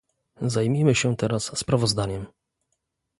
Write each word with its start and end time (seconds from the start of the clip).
Zajmijmy 0.41 0.95
się 0.95 1.15
teraz 1.15 1.57
sprawozdaniem 1.59 2.25